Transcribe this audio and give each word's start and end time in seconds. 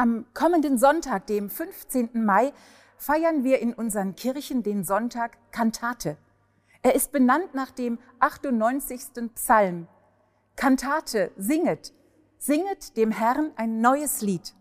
Am 0.00 0.24
kommenden 0.32 0.78
Sonntag, 0.78 1.26
dem 1.26 1.50
15. 1.50 2.24
Mai, 2.24 2.54
feiern 2.96 3.44
wir 3.44 3.58
in 3.58 3.74
unseren 3.74 4.16
Kirchen 4.16 4.62
den 4.62 4.82
Sonntag 4.82 5.36
Kantate. 5.52 6.16
Er 6.80 6.94
ist 6.94 7.12
benannt 7.12 7.52
nach 7.52 7.70
dem 7.70 7.98
98. 8.18 9.30
Psalm. 9.34 9.88
Kantate, 10.56 11.32
singet, 11.36 11.92
singet 12.38 12.96
dem 12.96 13.10
Herrn 13.10 13.52
ein 13.56 13.82
neues 13.82 14.22
Lied. 14.22 14.54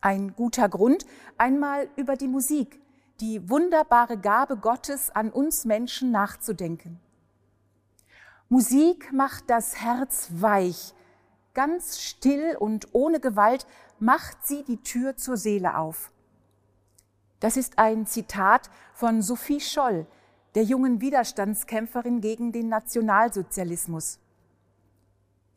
Ein 0.00 0.36
guter 0.36 0.68
Grund, 0.68 1.06
einmal 1.38 1.88
über 1.96 2.14
die 2.14 2.28
Musik, 2.28 2.80
die 3.18 3.50
wunderbare 3.50 4.16
Gabe 4.16 4.58
Gottes 4.58 5.10
an 5.10 5.30
uns 5.30 5.64
Menschen 5.64 6.12
nachzudenken. 6.12 7.00
Musik 8.48 9.12
macht 9.12 9.50
das 9.50 9.82
Herz 9.82 10.28
weich, 10.34 10.94
ganz 11.56 11.98
still 12.00 12.54
und 12.60 12.88
ohne 12.92 13.18
Gewalt 13.18 13.66
macht 13.98 14.46
sie 14.46 14.62
die 14.62 14.76
Tür 14.82 15.16
zur 15.16 15.38
Seele 15.38 15.78
auf. 15.78 16.12
Das 17.40 17.56
ist 17.56 17.78
ein 17.78 18.06
Zitat 18.06 18.70
von 18.92 19.22
Sophie 19.22 19.60
Scholl, 19.60 20.06
der 20.54 20.64
jungen 20.64 21.00
Widerstandskämpferin 21.00 22.20
gegen 22.20 22.52
den 22.52 22.68
Nationalsozialismus. 22.68 24.18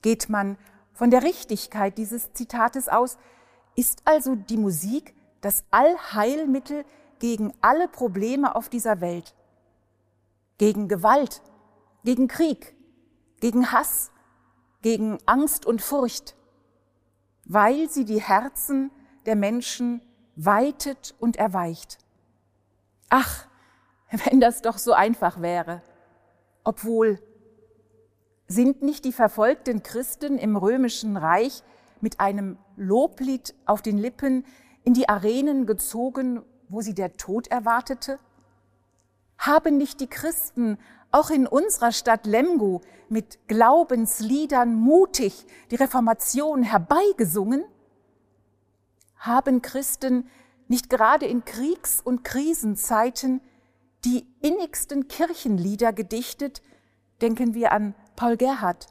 Geht 0.01 0.29
man 0.29 0.57
von 0.93 1.11
der 1.11 1.23
Richtigkeit 1.23 1.97
dieses 1.97 2.31
Zitates 2.31 2.87
aus, 2.87 3.17
ist 3.75 4.01
also 4.05 4.35
die 4.35 4.57
Musik 4.57 5.13
das 5.41 5.65
Allheilmittel 5.69 6.85
gegen 7.19 7.53
alle 7.59 7.89
Probleme 7.89 8.55
auf 8.55 8.69
dieser 8.69 9.01
Welt. 9.01 9.35
Gegen 10.57 10.87
Gewalt, 10.87 11.41
gegen 12.05 12.29
Krieg, 12.29 12.73
gegen 13.41 13.73
Hass, 13.73 14.11
gegen 14.81 15.17
Angst 15.25 15.65
und 15.65 15.81
Furcht 15.81 16.35
weil 17.49 17.89
sie 17.89 18.05
die 18.05 18.21
Herzen 18.21 18.91
der 19.25 19.35
Menschen 19.35 20.01
weitet 20.35 21.15
und 21.19 21.35
erweicht. 21.35 21.97
Ach, 23.09 23.47
wenn 24.25 24.39
das 24.39 24.61
doch 24.61 24.77
so 24.77 24.93
einfach 24.93 25.41
wäre. 25.41 25.81
Obwohl, 26.63 27.19
sind 28.47 28.81
nicht 28.81 29.03
die 29.03 29.11
verfolgten 29.11 29.83
Christen 29.83 30.37
im 30.37 30.55
römischen 30.55 31.17
Reich 31.17 31.63
mit 32.01 32.19
einem 32.19 32.57
Loblied 32.77 33.53
auf 33.65 33.81
den 33.81 33.97
Lippen 33.97 34.45
in 34.83 34.93
die 34.93 35.09
Arenen 35.09 35.65
gezogen, 35.65 36.43
wo 36.67 36.81
sie 36.81 36.93
der 36.93 37.17
Tod 37.17 37.47
erwartete? 37.47 38.19
Haben 39.39 39.77
nicht 39.77 40.01
die 40.01 40.07
Christen 40.07 40.77
auch 41.11 41.29
in 41.29 41.47
unserer 41.47 41.93
Stadt 41.93 42.25
Lemgo 42.25 42.81
mit 43.07 43.39
Glaubensliedern 43.47 44.75
mutig 44.75 45.45
die 45.71 45.77
Reformation 45.77 46.61
herbeigesungen? 46.61 47.63
Haben 49.15 49.61
Christen 49.61 50.29
nicht 50.67 50.89
gerade 50.89 51.25
in 51.25 51.45
Kriegs- 51.45 52.01
und 52.03 52.25
Krisenzeiten 52.25 53.39
die 54.03 54.27
innigsten 54.41 55.07
Kirchenlieder 55.07 55.93
gedichtet? 55.93 56.61
Denken 57.21 57.53
wir 57.53 57.71
an 57.71 57.95
Paul 58.17 58.35
Gerhard. 58.35 58.87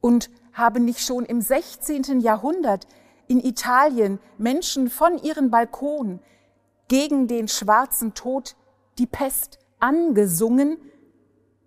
Und 0.00 0.30
haben 0.54 0.86
nicht 0.86 1.00
schon 1.00 1.26
im 1.26 1.42
16. 1.42 2.20
Jahrhundert 2.20 2.86
in 3.26 3.38
Italien 3.38 4.18
Menschen 4.38 4.88
von 4.88 5.22
ihren 5.22 5.50
Balkonen 5.50 6.20
gegen 6.88 7.28
den 7.28 7.48
schwarzen 7.48 8.14
Tod, 8.14 8.56
die 8.98 9.06
Pest, 9.06 9.58
angesungen, 9.80 10.78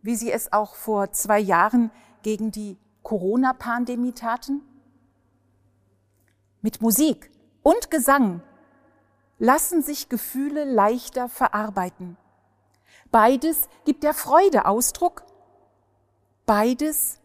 wie 0.02 0.16
sie 0.16 0.32
es 0.32 0.54
auch 0.54 0.76
vor 0.76 1.12
zwei 1.12 1.40
Jahren 1.40 1.92
gegen 2.24 2.52
die 2.52 2.78
Corona-Pandemie 3.04 4.14
taten? 4.14 4.62
Mit 6.62 6.82
Musik 6.82 7.30
und 7.64 7.92
Gesang 7.92 8.42
lassen 9.40 9.82
sich 9.84 10.10
Gefühle 10.10 10.66
leichter 10.66 11.30
verarbeiten. 11.30 12.18
Beides 13.12 13.70
gibt 13.86 14.04
der 14.04 14.14
Freude 14.14 14.66
Ausdruck. 14.66 15.24
Beides 16.46 17.20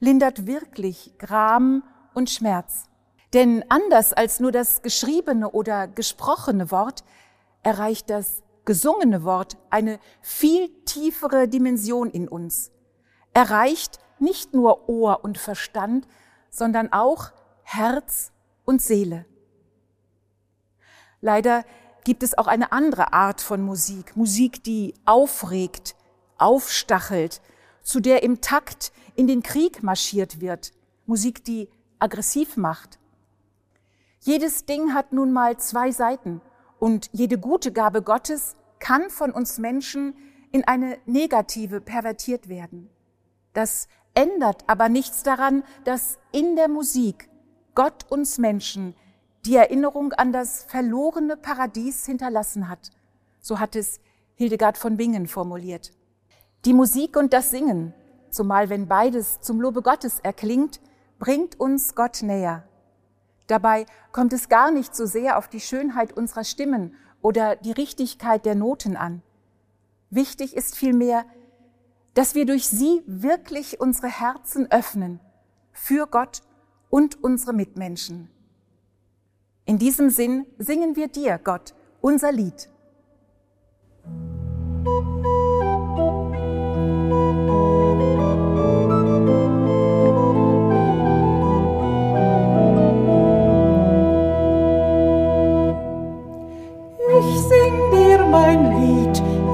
lindert 0.00 0.46
wirklich 0.46 1.14
Gram 1.18 1.82
und 2.14 2.30
Schmerz. 2.30 2.88
Denn 3.32 3.64
anders 3.68 4.12
als 4.12 4.40
nur 4.40 4.52
das 4.52 4.82
geschriebene 4.82 5.50
oder 5.50 5.86
gesprochene 5.88 6.70
Wort 6.70 7.04
erreicht 7.62 8.10
das 8.10 8.42
gesungene 8.68 9.24
Wort 9.24 9.56
eine 9.70 9.98
viel 10.20 10.68
tiefere 10.84 11.48
Dimension 11.48 12.10
in 12.10 12.28
uns, 12.28 12.70
erreicht 13.32 13.98
nicht 14.18 14.52
nur 14.52 14.90
Ohr 14.90 15.24
und 15.24 15.38
Verstand, 15.38 16.06
sondern 16.50 16.92
auch 16.92 17.32
Herz 17.62 18.30
und 18.66 18.82
Seele. 18.82 19.24
Leider 21.22 21.64
gibt 22.04 22.22
es 22.22 22.36
auch 22.36 22.46
eine 22.46 22.70
andere 22.70 23.14
Art 23.14 23.40
von 23.40 23.62
Musik, 23.62 24.14
Musik, 24.18 24.62
die 24.64 24.92
aufregt, 25.06 25.96
aufstachelt, 26.36 27.40
zu 27.82 28.00
der 28.00 28.22
im 28.22 28.42
Takt 28.42 28.92
in 29.14 29.26
den 29.26 29.42
Krieg 29.42 29.82
marschiert 29.82 30.42
wird, 30.42 30.74
Musik, 31.06 31.42
die 31.42 31.70
aggressiv 31.98 32.58
macht. 32.58 32.98
Jedes 34.20 34.66
Ding 34.66 34.92
hat 34.92 35.14
nun 35.14 35.32
mal 35.32 35.56
zwei 35.56 35.90
Seiten 35.90 36.42
und 36.78 37.10
jede 37.12 37.38
gute 37.38 37.72
Gabe 37.72 38.02
Gottes 38.02 38.54
kann 38.78 39.10
von 39.10 39.32
uns 39.32 39.58
Menschen 39.58 40.14
in 40.52 40.64
eine 40.66 40.98
negative 41.06 41.80
pervertiert 41.80 42.48
werden. 42.48 42.88
Das 43.52 43.88
ändert 44.14 44.64
aber 44.66 44.88
nichts 44.88 45.22
daran, 45.22 45.64
dass 45.84 46.18
in 46.32 46.56
der 46.56 46.68
Musik 46.68 47.28
Gott 47.74 48.06
uns 48.10 48.38
Menschen 48.38 48.94
die 49.44 49.56
Erinnerung 49.56 50.12
an 50.12 50.32
das 50.32 50.64
verlorene 50.64 51.36
Paradies 51.36 52.04
hinterlassen 52.06 52.68
hat. 52.68 52.90
So 53.40 53.60
hat 53.60 53.76
es 53.76 54.00
Hildegard 54.34 54.76
von 54.78 54.96
Bingen 54.96 55.26
formuliert. 55.26 55.92
Die 56.64 56.72
Musik 56.72 57.16
und 57.16 57.32
das 57.32 57.50
Singen, 57.50 57.94
zumal 58.30 58.68
wenn 58.68 58.88
beides 58.88 59.40
zum 59.40 59.60
Lobe 59.60 59.82
Gottes 59.82 60.20
erklingt, 60.20 60.80
bringt 61.18 61.58
uns 61.58 61.94
Gott 61.94 62.22
näher. 62.22 62.68
Dabei 63.48 63.86
kommt 64.12 64.32
es 64.32 64.48
gar 64.48 64.70
nicht 64.70 64.94
so 64.94 65.06
sehr 65.06 65.36
auf 65.36 65.48
die 65.48 65.60
Schönheit 65.60 66.12
unserer 66.12 66.44
Stimmen 66.44 66.94
oder 67.20 67.56
die 67.56 67.72
Richtigkeit 67.72 68.46
der 68.46 68.54
Noten 68.54 68.96
an. 68.96 69.22
Wichtig 70.10 70.54
ist 70.54 70.76
vielmehr, 70.76 71.24
dass 72.14 72.34
wir 72.34 72.46
durch 72.46 72.68
sie 72.68 73.02
wirklich 73.06 73.80
unsere 73.80 74.08
Herzen 74.08 74.70
öffnen 74.70 75.20
für 75.72 76.06
Gott 76.06 76.42
und 76.90 77.22
unsere 77.22 77.52
Mitmenschen. 77.52 78.30
In 79.64 79.78
diesem 79.78 80.10
Sinn 80.10 80.46
singen 80.58 80.96
wir 80.96 81.08
dir, 81.08 81.38
Gott, 81.38 81.74
unser 82.00 82.32
Lied. 82.32 82.70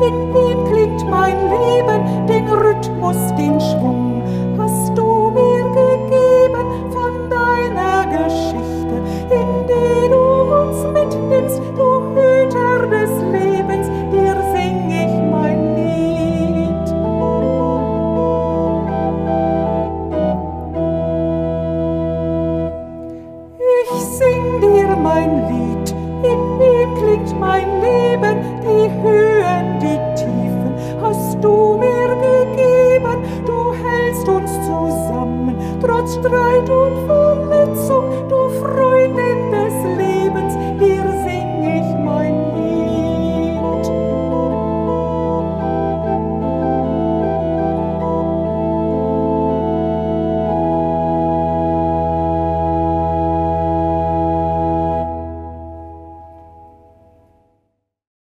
In 0.06 0.34
ihm 0.34 0.64
klingt 0.70 1.08
mein 1.08 1.36
Leben, 1.50 2.26
die 2.26 2.42
Höhe 2.46 2.74